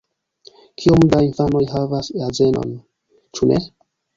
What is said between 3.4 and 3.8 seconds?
ne?